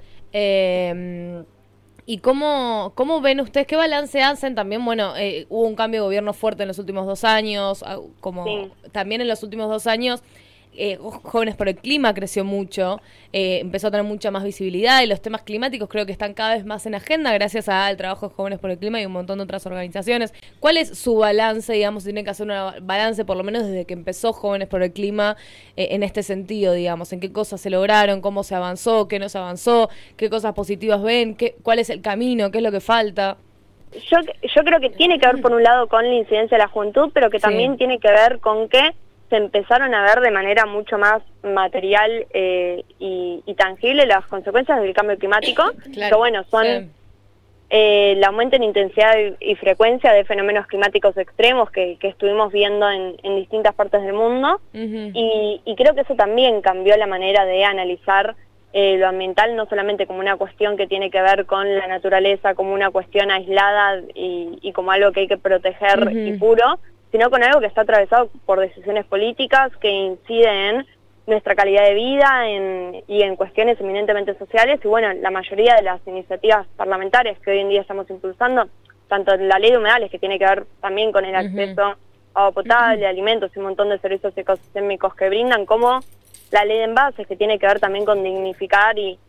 ¿Y 2.05 2.17
cómo, 2.17 2.91
cómo 2.95 3.21
ven 3.21 3.39
ustedes? 3.39 3.65
¿Qué 3.65 3.75
balance 3.75 4.21
hacen? 4.21 4.55
También, 4.55 4.83
bueno, 4.83 5.15
eh, 5.15 5.45
hubo 5.49 5.67
un 5.67 5.75
cambio 5.75 6.01
de 6.01 6.05
gobierno 6.05 6.33
fuerte 6.33 6.63
en 6.63 6.67
los 6.67 6.79
últimos 6.79 7.05
dos 7.05 7.23
años, 7.23 7.83
ah, 7.87 7.99
como 8.19 8.69
también 8.91 9.21
en 9.21 9.27
los 9.27 9.41
últimos 9.43 9.69
dos 9.69 9.87
años 9.87 10.21
eh, 10.75 10.97
Jóvenes 10.97 11.55
por 11.55 11.67
el 11.67 11.75
Clima 11.75 12.13
creció 12.13 12.43
mucho, 12.43 12.99
eh, 13.31 13.59
empezó 13.59 13.87
a 13.87 13.91
tener 13.91 14.05
mucha 14.05 14.31
más 14.31 14.43
visibilidad 14.43 15.01
y 15.01 15.07
los 15.07 15.21
temas 15.21 15.43
climáticos 15.43 15.89
creo 15.89 16.05
que 16.05 16.11
están 16.11 16.33
cada 16.33 16.55
vez 16.55 16.65
más 16.65 16.85
en 16.85 16.95
agenda 16.95 17.31
gracias 17.33 17.69
al 17.69 17.97
trabajo 17.97 18.29
de 18.29 18.35
Jóvenes 18.35 18.59
por 18.59 18.71
el 18.71 18.77
Clima 18.77 19.01
y 19.01 19.05
un 19.05 19.11
montón 19.11 19.37
de 19.37 19.43
otras 19.43 19.65
organizaciones. 19.65 20.33
¿Cuál 20.59 20.77
es 20.77 20.97
su 20.97 21.15
balance, 21.17 21.71
digamos, 21.73 22.03
tiene 22.03 22.23
que 22.23 22.29
hacer 22.29 22.47
un 22.49 22.87
balance 22.87 23.25
por 23.25 23.37
lo 23.37 23.43
menos 23.43 23.65
desde 23.65 23.85
que 23.85 23.93
empezó 23.93 24.33
Jóvenes 24.33 24.67
por 24.67 24.81
el 24.83 24.91
Clima 24.91 25.37
eh, 25.77 25.89
en 25.91 26.03
este 26.03 26.23
sentido, 26.23 26.73
digamos, 26.73 27.13
en 27.13 27.19
qué 27.19 27.31
cosas 27.31 27.61
se 27.61 27.69
lograron, 27.69 28.21
cómo 28.21 28.43
se 28.43 28.55
avanzó, 28.55 29.07
qué 29.07 29.19
no 29.19 29.29
se 29.29 29.37
avanzó, 29.37 29.89
qué 30.17 30.29
cosas 30.29 30.53
positivas 30.53 31.01
ven, 31.01 31.35
qué, 31.35 31.55
cuál 31.63 31.79
es 31.79 31.89
el 31.89 32.01
camino, 32.01 32.51
qué 32.51 32.57
es 32.59 32.63
lo 32.63 32.71
que 32.71 32.79
falta? 32.79 33.37
Yo, 33.93 34.17
yo 34.41 34.63
creo 34.63 34.79
que 34.79 34.89
tiene 34.89 35.19
que 35.19 35.27
ver 35.27 35.41
por 35.41 35.53
un 35.53 35.61
lado 35.61 35.87
con 35.87 36.03
la 36.03 36.15
incidencia 36.15 36.57
de 36.57 36.63
la 36.63 36.69
juventud, 36.69 37.11
pero 37.13 37.29
que 37.29 37.39
también 37.39 37.77
tiene 37.77 37.99
que 37.99 38.09
ver 38.09 38.39
con 38.39 38.67
que 38.67 38.91
se 39.33 39.37
empezaron 39.37 39.95
a 39.95 40.03
ver 40.03 40.19
de 40.21 40.29
manera 40.29 40.67
mucho 40.67 40.99
más 40.99 41.23
material 41.41 42.27
eh, 42.35 42.83
y, 42.99 43.41
tangible 43.57 44.05
las 44.05 44.27
consecuencias 44.27 44.79
del 44.79 44.93
cambio 44.93 45.17
climático, 45.17 45.63
que 45.91 46.13
bueno, 46.15 46.43
son 46.51 46.65
eh, 46.67 48.11
el 48.11 48.23
aumento 48.23 48.57
en 48.57 48.61
intensidad 48.61 49.15
y, 49.39 49.55
frecuencia 49.55 50.13
de 50.13 50.23
fenómenos 50.23 50.67
climáticos 50.67 51.17
extremos 51.17 51.71
que, 51.71 51.97
estuvimos 51.99 52.51
viendo 52.51 52.87
en, 52.91 53.35
distintas 53.37 53.73
partes 53.73 54.03
del 54.03 54.13
mundo, 54.13 54.61
y, 54.71 55.75
creo 55.77 55.95
que 55.95 56.01
eso 56.01 56.13
también 56.13 56.61
cambió 56.61 56.95
la 56.95 57.07
manera 57.07 57.43
de 57.43 57.63
analizar 57.63 58.35
eh, 58.71 58.97
lo 58.99 59.07
ambiental, 59.07 59.55
no 59.55 59.65
solamente 59.65 60.05
como 60.05 60.19
una 60.19 60.37
cuestión 60.37 60.77
que 60.77 60.85
tiene 60.85 61.09
que 61.09 61.21
ver 61.23 61.47
con 61.47 61.75
la 61.75 61.87
naturaleza, 61.87 62.53
como 62.53 62.71
una 62.71 62.91
cuestión 62.91 63.31
aislada 63.31 63.99
y, 64.13 64.71
como 64.73 64.91
algo 64.91 65.11
que 65.11 65.21
hay 65.21 65.27
que 65.27 65.37
proteger 65.37 66.11
y 66.11 66.33
puro, 66.33 66.77
sino 67.13 67.29
con 67.29 67.43
algo 67.43 67.59
que 67.59 67.67
está 67.67 67.81
atravesado 67.81 68.31
por 68.47 68.59
decisiones 68.59 69.05
políticas 69.05 69.71
que 69.77 69.87
inciden 69.87 70.77
en 70.77 70.85
nuestra 71.27 71.53
calidad 71.53 71.83
de 71.83 71.93
vida 71.93 72.49
y 73.07 73.21
en 73.21 73.35
cuestiones 73.35 73.79
eminentemente 73.79 74.35
sociales. 74.35 74.79
Y 74.83 74.87
bueno, 74.87 75.13
la 75.21 75.29
mayoría 75.29 75.75
de 75.75 75.83
las 75.83 76.01
iniciativas 76.07 76.65
parlamentarias 76.75 77.37
que 77.37 77.51
hoy 77.51 77.59
en 77.59 77.69
día 77.69 77.81
estamos 77.81 78.09
impulsando 78.09 78.67
tanto 79.07 79.35
la 79.37 79.59
ley 79.59 79.69
de 79.69 79.77
humedales, 79.77 80.09
que 80.09 80.17
tiene 80.17 80.39
que 80.39 80.45
ver 80.45 80.65
también 80.81 81.11
con 81.11 81.23
el 81.23 81.35
acceso 81.35 81.83
a 81.83 81.97
agua 82.33 82.51
potable, 82.51 83.05
alimentos 83.05 83.51
y 83.55 83.59
un 83.59 83.65
montón 83.65 83.89
de 83.89 83.99
servicios 83.99 84.35
ecosistémicos 84.35 85.13
que 85.13 85.29
brindan, 85.29 85.67
como 85.67 85.99
la 86.49 86.65
ley 86.65 86.79
de 86.79 86.85
envases, 86.85 87.27
que 87.27 87.35
tiene 87.35 87.59
que 87.59 87.67
ver 87.67 87.79
también 87.79 88.05
con 88.05 88.23
dignificar 88.23 88.97
y, 88.97 89.19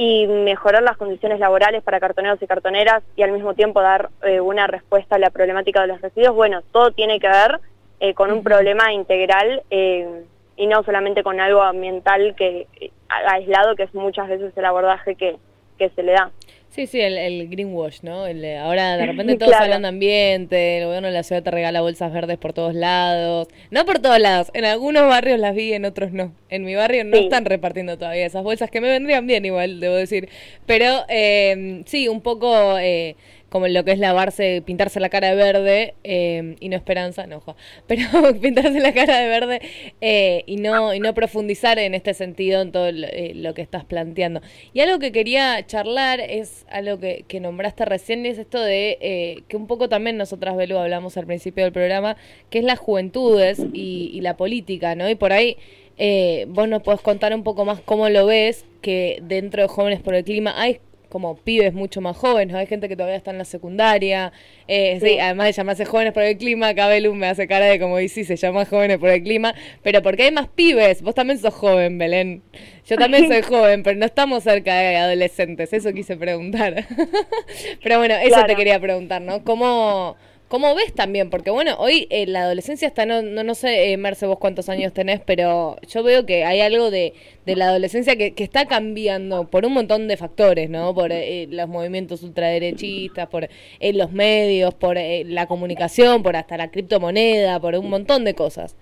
y 0.00 0.28
mejorar 0.28 0.84
las 0.84 0.96
condiciones 0.96 1.40
laborales 1.40 1.82
para 1.82 1.98
cartoneros 1.98 2.40
y 2.40 2.46
cartoneras 2.46 3.02
y 3.16 3.22
al 3.24 3.32
mismo 3.32 3.54
tiempo 3.54 3.82
dar 3.82 4.10
eh, 4.22 4.40
una 4.40 4.68
respuesta 4.68 5.16
a 5.16 5.18
la 5.18 5.30
problemática 5.30 5.80
de 5.80 5.88
los 5.88 6.00
residuos. 6.00 6.36
Bueno, 6.36 6.62
todo 6.70 6.92
tiene 6.92 7.18
que 7.18 7.26
ver 7.26 7.58
eh, 7.98 8.14
con 8.14 8.30
un 8.30 8.44
problema 8.44 8.92
integral 8.92 9.64
eh, 9.70 10.22
y 10.56 10.68
no 10.68 10.84
solamente 10.84 11.24
con 11.24 11.40
algo 11.40 11.62
ambiental 11.62 12.36
que 12.36 12.68
aislado, 13.08 13.74
que 13.74 13.82
es 13.82 13.94
muchas 13.94 14.28
veces 14.28 14.56
el 14.56 14.64
abordaje 14.66 15.16
que, 15.16 15.36
que 15.78 15.90
se 15.90 16.04
le 16.04 16.12
da. 16.12 16.30
Sí, 16.70 16.86
sí, 16.86 17.00
el, 17.00 17.48
greenwash, 17.48 18.00
¿no? 18.02 18.24
ahora 18.62 18.96
de 18.96 19.06
repente 19.06 19.36
todos 19.36 19.54
hablan 19.54 19.82
de 19.82 19.88
ambiente, 19.88 20.78
el 20.78 20.84
gobierno 20.84 21.08
de 21.08 21.14
la 21.14 21.22
ciudad 21.22 21.42
te 21.42 21.50
regala 21.50 21.80
bolsas 21.80 22.12
verdes 22.12 22.38
por 22.38 22.52
todos 22.52 22.74
lados. 22.74 23.48
No 23.70 23.84
por 23.84 23.98
todos 23.98 24.20
lados, 24.20 24.50
en 24.54 24.64
algunos 24.64 25.08
barrios 25.08 25.40
las 25.40 25.54
vi, 25.54 25.72
en 25.72 25.84
otros 25.84 26.12
no. 26.12 26.32
En 26.50 26.64
mi 26.64 26.74
barrio 26.74 27.04
no 27.04 27.16
están 27.16 27.46
repartiendo 27.46 27.96
todavía 27.96 28.26
esas 28.26 28.44
bolsas, 28.44 28.70
que 28.70 28.80
me 28.80 28.88
vendrían 28.88 29.26
bien 29.26 29.44
igual, 29.44 29.80
debo 29.80 29.94
decir. 29.94 30.28
Pero 30.66 31.04
eh, 31.08 31.82
sí, 31.86 32.08
un 32.08 32.20
poco... 32.20 32.78
Eh, 32.78 33.16
como 33.48 33.66
lo 33.68 33.84
que 33.84 33.92
es 33.92 33.98
lavarse, 33.98 34.62
pintarse 34.64 35.00
la 35.00 35.08
cara 35.08 35.28
de 35.28 35.34
verde 35.34 35.94
eh, 36.04 36.56
y 36.60 36.68
no 36.68 36.76
esperanza, 36.76 37.26
no, 37.26 37.42
pero 37.86 38.02
pintarse 38.40 38.80
la 38.80 38.92
cara 38.92 39.18
de 39.18 39.28
verde 39.28 39.60
eh, 40.00 40.42
y 40.46 40.56
no 40.56 40.92
y 40.92 41.00
no 41.00 41.14
profundizar 41.14 41.78
en 41.78 41.94
este 41.94 42.14
sentido 42.14 42.60
en 42.60 42.72
todo 42.72 42.88
eh, 42.88 43.32
lo, 43.34 43.54
que 43.54 43.62
estás 43.62 43.84
planteando. 43.84 44.42
Y 44.74 44.80
algo 44.80 44.98
que 44.98 45.12
quería 45.12 45.64
charlar 45.66 46.20
es 46.20 46.66
algo 46.70 46.98
que, 46.98 47.24
nombraste 47.40 47.84
recién, 47.84 48.26
y 48.26 48.30
es 48.30 48.38
esto 48.38 48.60
de 48.60 49.44
que 49.46 49.56
un 49.56 49.66
poco 49.66 49.88
también 49.88 50.16
nosotras, 50.16 50.56
Belu, 50.56 50.76
hablamos 50.76 51.16
al 51.16 51.26
principio 51.26 51.64
del 51.64 51.72
programa, 51.72 52.16
que 52.50 52.58
es 52.58 52.64
las 52.64 52.78
juventudes 52.78 53.60
y, 53.72 54.10
y 54.12 54.20
la 54.20 54.36
política, 54.36 54.94
¿no? 54.94 55.08
Y 55.08 55.14
por 55.14 55.32
ahí... 55.32 55.56
vos 56.48 56.68
nos 56.68 56.82
podés 56.82 57.00
contar 57.00 57.34
un 57.34 57.42
poco 57.42 57.64
más 57.64 57.80
cómo 57.80 58.08
lo 58.08 58.26
ves, 58.26 58.64
que 58.82 59.20
dentro 59.22 59.62
de 59.62 59.68
Jóvenes 59.68 60.00
por 60.00 60.14
el 60.14 60.24
Clima 60.24 60.54
hay 60.56 60.80
como 61.08 61.36
pibes 61.36 61.72
mucho 61.72 62.00
más 62.00 62.16
jóvenes, 62.16 62.54
hay 62.54 62.66
gente 62.66 62.88
que 62.88 62.96
todavía 62.96 63.16
está 63.16 63.30
en 63.30 63.38
la 63.38 63.44
secundaria, 63.44 64.32
eh, 64.66 64.98
sí. 65.00 65.18
además 65.18 65.46
de 65.46 65.52
llamarse 65.52 65.84
jóvenes 65.84 66.12
por 66.12 66.22
el 66.22 66.36
clima, 66.36 66.74
Cabelum 66.74 67.16
me 67.16 67.28
hace 67.28 67.46
cara 67.46 67.66
de 67.66 67.78
como 67.78 67.96
dice, 67.98 68.24
se 68.24 68.36
llama 68.36 68.64
jóvenes 68.64 68.98
por 68.98 69.10
el 69.10 69.22
clima, 69.22 69.54
pero 69.82 70.02
porque 70.02 70.24
hay 70.24 70.32
más 70.32 70.48
pibes, 70.48 71.02
vos 71.02 71.14
también 71.14 71.38
sos 71.38 71.54
joven, 71.54 71.98
Belén, 71.98 72.42
yo 72.86 72.96
también 72.96 73.28
soy 73.28 73.42
joven, 73.48 73.82
pero 73.82 73.98
no 73.98 74.06
estamos 74.06 74.44
cerca 74.44 74.74
de 74.78 74.96
adolescentes, 74.96 75.72
eso 75.72 75.92
quise 75.92 76.16
preguntar, 76.16 76.86
pero 77.82 77.98
bueno, 77.98 78.14
eso 78.16 78.44
te 78.46 78.56
quería 78.56 78.78
preguntar, 78.78 79.22
¿no? 79.22 79.44
¿Cómo, 79.44 80.16
¿Cómo 80.48 80.74
ves 80.74 80.94
también? 80.94 81.28
Porque 81.28 81.50
bueno, 81.50 81.76
hoy 81.78 82.06
eh, 82.08 82.26
la 82.26 82.44
adolescencia 82.44 82.88
está, 82.88 83.04
no, 83.04 83.20
no, 83.20 83.44
no 83.44 83.54
sé, 83.54 83.92
eh, 83.92 83.96
Merce, 83.98 84.26
vos 84.26 84.38
cuántos 84.38 84.70
años 84.70 84.94
tenés, 84.94 85.20
pero 85.20 85.76
yo 85.86 86.02
veo 86.02 86.24
que 86.24 86.46
hay 86.46 86.62
algo 86.62 86.90
de, 86.90 87.12
de 87.44 87.54
la 87.54 87.68
adolescencia 87.68 88.16
que, 88.16 88.32
que, 88.34 88.44
está 88.44 88.64
cambiando 88.64 89.44
por 89.48 89.66
un 89.66 89.74
montón 89.74 90.08
de 90.08 90.16
factores, 90.16 90.70
¿no? 90.70 90.94
Por 90.94 91.12
eh, 91.12 91.46
los 91.50 91.68
movimientos 91.68 92.22
ultraderechistas, 92.22 93.28
por 93.28 93.48
los 93.80 94.12
medios, 94.12 94.72
por 94.72 94.96
la 94.96 95.46
comunicación, 95.46 96.22
por 96.22 96.34
hasta 96.34 96.56
la 96.56 96.70
criptomoneda, 96.70 97.60
por 97.60 97.74
un 97.74 97.90
montón 97.90 98.24
de 98.24 98.34
cosas. 98.34 98.74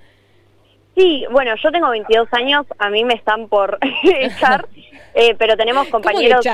Sí, 0.97 1.25
bueno, 1.31 1.53
yo 1.63 1.71
tengo 1.71 1.91
22 1.91 2.29
años, 2.33 2.65
a 2.79 2.89
mí 2.89 3.05
me 3.05 3.15
están 3.15 3.49
por 3.49 3.79
echar, 4.05 4.67
eh, 5.17 5.35
pero 5.39 5.57
tenemos 5.57 5.89
compañeros... 5.89 6.45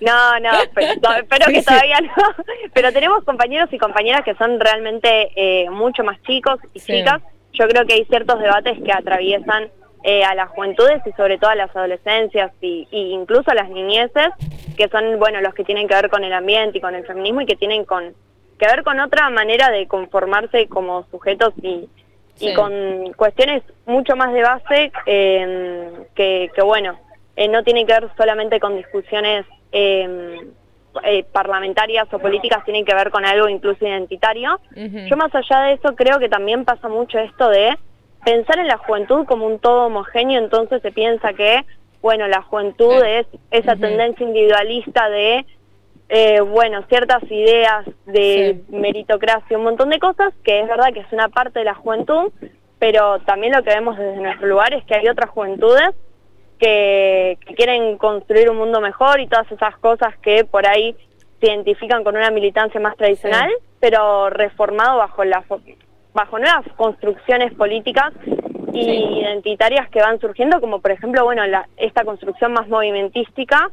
No, 0.00 0.40
no, 0.40 0.50
pero, 0.74 0.92
espero 0.92 1.46
que 1.46 1.62
todavía 1.62 2.00
no. 2.00 2.12
Pero 2.74 2.92
tenemos 2.92 3.24
compañeros 3.24 3.68
y 3.72 3.78
compañeras 3.78 4.22
que 4.24 4.34
son 4.36 4.58
realmente 4.58 5.30
eh, 5.36 5.68
mucho 5.70 6.02
más 6.02 6.20
chicos 6.22 6.58
y 6.72 6.80
chicas. 6.80 7.20
Yo 7.52 7.68
creo 7.68 7.84
que 7.84 7.94
hay 7.94 8.04
ciertos 8.06 8.40
debates 8.40 8.78
que 8.82 8.92
atraviesan 8.92 9.68
eh, 10.02 10.24
a 10.24 10.34
las 10.34 10.48
juventudes 10.50 11.02
y 11.04 11.12
sobre 11.12 11.36
todo 11.36 11.50
a 11.50 11.56
las 11.56 11.74
adolescencias 11.76 12.52
y, 12.60 12.88
y, 12.90 13.12
incluso 13.12 13.50
a 13.50 13.54
las 13.54 13.68
niñeces, 13.68 14.28
que 14.76 14.88
son, 14.88 15.18
bueno, 15.18 15.40
los 15.40 15.52
que 15.52 15.64
tienen 15.64 15.86
que 15.86 15.94
ver 15.94 16.08
con 16.08 16.24
el 16.24 16.32
ambiente 16.32 16.78
y 16.78 16.80
con 16.80 16.94
el 16.94 17.04
feminismo 17.06 17.42
y 17.42 17.46
que 17.46 17.56
tienen 17.56 17.84
con 17.84 18.14
que 18.58 18.66
ver 18.66 18.82
con 18.82 19.00
otra 19.00 19.30
manera 19.30 19.70
de 19.70 19.86
conformarse 19.86 20.68
como 20.68 21.06
sujetos 21.10 21.52
y 21.62 21.88
y 22.40 22.54
con 22.54 23.12
cuestiones 23.16 23.62
mucho 23.86 24.16
más 24.16 24.32
de 24.32 24.42
base 24.42 24.92
eh, 25.06 25.90
que, 26.14 26.50
que, 26.54 26.62
bueno, 26.62 26.98
eh, 27.36 27.48
no 27.48 27.62
tienen 27.62 27.86
que 27.86 27.94
ver 27.94 28.08
solamente 28.16 28.60
con 28.60 28.76
discusiones 28.76 29.46
em, 29.72 30.50
eh, 31.04 31.24
parlamentarias 31.32 32.12
o 32.12 32.18
políticas, 32.18 32.64
tienen 32.64 32.84
que 32.84 32.94
ver 32.94 33.10
con 33.10 33.24
algo 33.24 33.48
incluso 33.48 33.86
identitario. 33.86 34.58
Yo 34.74 35.16
más 35.16 35.34
allá 35.34 35.60
de 35.62 35.72
eso 35.74 35.94
creo 35.94 36.18
que 36.18 36.28
también 36.28 36.64
pasa 36.64 36.88
mucho 36.88 37.18
esto 37.18 37.48
de 37.48 37.76
pensar 38.24 38.58
en 38.58 38.66
la 38.66 38.76
juventud 38.78 39.24
como 39.26 39.46
un 39.46 39.58
todo 39.58 39.86
homogéneo, 39.86 40.38
entonces 40.38 40.82
se 40.82 40.92
piensa 40.92 41.32
que, 41.32 41.64
bueno, 42.02 42.26
la 42.28 42.42
juventud 42.42 43.02
es 43.04 43.26
esa 43.50 43.76
tendencia 43.76 44.26
individualista 44.26 45.08
de 45.08 45.46
eh, 46.12 46.40
bueno, 46.40 46.82
ciertas 46.88 47.22
ideas 47.30 47.86
de 48.06 48.60
meritocracia, 48.68 49.56
un 49.56 49.62
montón 49.62 49.90
de 49.90 50.00
cosas, 50.00 50.34
que 50.42 50.60
es 50.60 50.66
verdad 50.66 50.92
que 50.92 51.00
es 51.00 51.12
una 51.12 51.28
parte 51.28 51.60
de 51.60 51.66
la 51.66 51.74
juventud, 51.74 52.32
pero 52.80 53.20
también 53.20 53.52
lo 53.52 53.62
que 53.62 53.70
vemos 53.70 53.96
desde 53.96 54.20
nuestro 54.20 54.48
lugar 54.48 54.74
es 54.74 54.84
que 54.86 54.96
hay 54.96 55.08
otras 55.08 55.30
juventudes 55.30 55.90
que, 56.60 57.38
quieren 57.56 57.96
construir 57.98 58.50
un 58.50 58.58
mundo 58.58 58.80
mejor 58.80 59.20
y 59.20 59.26
todas 59.26 59.50
esas 59.50 59.76
cosas 59.78 60.16
que 60.18 60.44
por 60.44 60.66
ahí 60.66 60.94
se 61.40 61.46
identifican 61.46 62.04
con 62.04 62.16
una 62.16 62.30
militancia 62.30 62.80
más 62.80 62.96
tradicional, 62.96 63.50
pero 63.80 64.30
reformado 64.30 64.98
bajo, 64.98 65.24
la, 65.24 65.42
bajo 66.12 66.38
nuevas 66.38 66.64
construcciones 66.76 67.52
políticas 67.54 68.12
y 68.72 69.20
identitarias 69.20 69.88
que 69.88 70.00
van 70.00 70.20
surgiendo, 70.20 70.60
como 70.60 70.80
por 70.80 70.92
ejemplo, 70.92 71.24
bueno, 71.24 71.46
la, 71.46 71.68
esta 71.76 72.04
construcción 72.04 72.52
más 72.52 72.68
movimentística, 72.68 73.68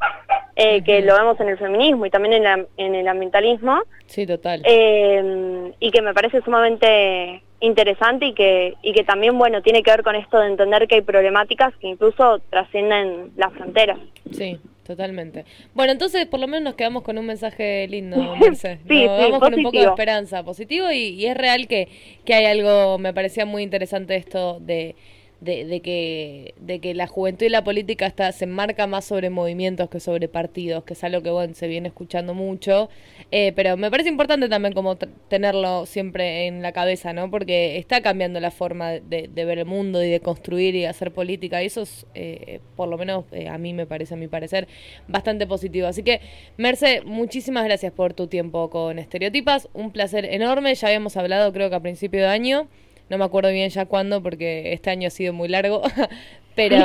eh, 0.56 0.82
que 0.84 1.01
lo 1.01 1.13
vemos 1.15 1.39
en 1.39 1.50
el 1.50 1.58
feminismo 1.58 2.06
y 2.06 2.10
también 2.10 2.46
en, 2.46 2.67
en 2.77 2.96
el 2.96 3.08
ambientalismo. 3.08 3.82
Sí, 4.08 4.25
total. 4.25 4.62
Eh, 4.63 5.74
y 5.79 5.91
que 5.91 6.01
me 6.01 6.13
parece 6.13 6.41
sumamente 6.41 7.44
interesante 7.60 8.28
y 8.28 8.34
que, 8.34 8.76
y 8.82 8.94
que 8.94 9.04
también, 9.04 9.38
bueno, 9.38 9.62
tiene 9.62 9.84
que 9.84 9.92
ver 9.92 10.04
con 10.04 10.16
esto 10.16 10.40
de 10.40 10.48
entender 10.48 10.88
que 10.88 10.96
hay 10.96 11.02
problemáticas 11.02 11.76
que 11.78 11.88
incluso 11.88 12.40
trascienden 12.50 13.32
las 13.36 13.54
fronteras. 13.54 14.00
Sí, 14.32 14.60
totalmente. 14.86 15.46
Bueno, 15.74 15.92
entonces 15.92 16.26
por 16.28 16.40
lo 16.40 16.48
menos 16.48 16.64
nos 16.64 16.76
quedamos 16.76 17.04
con 17.04 17.18
un 17.18 17.26
mensaje 17.26 17.88
lindo, 17.88 18.18
Merce. 18.40 18.80
sí, 18.88 19.06
vamos 19.06 19.40
con 19.40 19.54
un 19.54 19.64
poco 19.64 19.80
de 19.80 19.86
esperanza, 19.86 20.44
positivo 20.44 20.92
y, 20.92 21.10
y 21.10 21.26
es 21.26 21.36
real 21.36 21.68
que, 21.68 21.88
que 22.26 22.34
hay 22.34 22.46
algo, 22.46 22.98
me 23.00 23.14
parecía 23.14 23.46
muy 23.46 23.64
interesante 23.64 24.16
esto 24.16 24.60
de 24.60 24.96
de, 25.41 25.65
de, 25.65 25.82
que, 25.82 26.56
de 26.60 26.79
que 26.79 26.94
la 26.94 27.08
juventud 27.08 27.46
y 27.46 27.50
la 27.50 27.63
política 27.63 28.06
está, 28.06 28.32
se 28.32 28.46
enmarca 28.46 28.88
más 28.88 29.06
sobre 29.06 29.29
movimientos 29.29 29.89
que 29.89 30.00
sobre 30.00 30.27
partidos, 30.27 30.84
que 30.84 30.94
es 30.94 31.03
algo 31.03 31.22
que 31.22 31.29
bueno, 31.29 31.53
se 31.53 31.67
viene 31.67 31.89
escuchando 31.89 32.34
mucho, 32.34 32.89
eh, 33.32 33.53
pero 33.56 33.77
me 33.77 33.91
parece 33.91 34.10
importante 34.10 34.50
también 34.50 34.74
como 34.74 34.98
tenerlo 34.98 35.86
siempre 35.86 36.48
en 36.48 36.62
la 36.62 36.72
cabeza, 36.72 37.13
¿no? 37.13 37.29
Porque 37.29 37.77
está 37.77 38.01
cambiando 38.01 38.39
la 38.39 38.51
forma 38.51 38.91
de, 38.91 39.29
ver 39.34 39.60
el 39.60 39.65
mundo 39.65 40.03
y 40.03 40.10
de 40.10 40.20
construir 40.20 40.75
y 40.75 40.86
hacer 40.86 41.12
política, 41.12 41.62
y 41.62 41.67
eso 41.67 41.82
es, 41.84 42.06
eh, 42.15 42.60
por 42.75 42.89
lo 42.89 42.98
menos 42.98 43.25
eh, 43.32 43.48
a 43.48 43.58
mí 43.58 43.74
me 43.74 43.86
parece, 43.86 44.15
a 44.15 44.17
mi 44.17 44.27
parecer, 44.27 44.67
bastante 45.08 45.46
positivo. 45.46 45.88
Así 45.88 46.03
que, 46.03 46.22
Merce, 46.58 47.01
muchísimas 47.06 47.63
gracias 47.65 47.94
por 47.94 48.13
tu 48.13 48.27
tiempo 48.27 48.70
con 48.70 49.00
Estereotipas, 49.00 49.70
un 49.74 49.91
placer 49.91 50.25
enorme, 50.25 50.74
ya 50.75 50.88
habíamos 50.88 51.15
hablado 51.15 51.53
creo 51.53 51.70
que 51.70 51.75
a 51.75 51.79
principio 51.79 52.22
de 52.22 52.27
año. 52.27 52.67
No 53.10 53.18
me 53.18 53.26
acuerdo 53.26 53.52
bien 53.52 53.70
ya 53.70 53.86
cuándo 53.86 54.22
porque 54.22 54.74
este 54.74 54.90
año 54.90 55.08
ha 55.08 55.12
sido 55.12 55.34
muy 55.34 55.48
largo. 55.48 55.82
Pero 56.56 56.78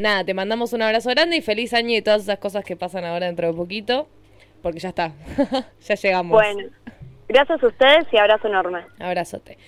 nada, 0.00 0.24
te 0.24 0.32
mandamos 0.32 0.72
un 0.72 0.82
abrazo 0.82 1.10
grande 1.10 1.36
y 1.36 1.42
feliz 1.42 1.74
año 1.74 1.94
y 1.94 2.02
todas 2.02 2.22
esas 2.22 2.38
cosas 2.38 2.64
que 2.64 2.76
pasan 2.76 3.04
ahora 3.04 3.26
dentro 3.26 3.46
de 3.46 3.52
poquito. 3.52 4.08
Porque 4.62 4.80
ya 4.80 4.88
está, 4.88 5.12
ya 5.80 5.94
llegamos. 5.94 6.32
Bueno, 6.32 6.70
gracias 7.28 7.62
a 7.62 7.66
ustedes 7.66 8.06
y 8.10 8.16
abrazo 8.16 8.48
enorme. 8.48 8.86
Abrazote. 8.98 9.58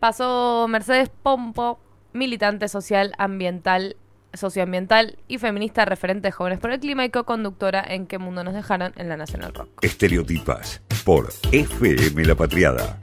Pasó 0.00 0.66
Mercedes 0.68 1.10
Pompo, 1.10 1.78
militante 2.14 2.66
social, 2.68 3.12
ambiental, 3.18 3.96
socioambiental 4.32 5.18
y 5.28 5.36
feminista 5.36 5.84
referente 5.84 6.28
de 6.28 6.32
Jóvenes 6.32 6.58
por 6.58 6.72
el 6.72 6.80
Clima 6.80 7.04
y 7.04 7.10
co-conductora 7.10 7.84
en 7.86 8.06
Qué 8.06 8.18
Mundo 8.18 8.42
Nos 8.42 8.54
Dejaron 8.54 8.94
en 8.96 9.10
la 9.10 9.18
Nacional 9.18 9.52
Rock. 9.52 9.68
Estereotipas 9.82 10.80
por 11.04 11.28
FM 11.52 12.24
La 12.24 12.34
Patriada. 12.34 12.98